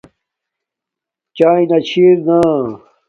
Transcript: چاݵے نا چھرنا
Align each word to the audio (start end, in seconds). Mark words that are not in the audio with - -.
چاݵے 1.37 1.63
نا 1.69 1.77
چھرنا 1.87 2.39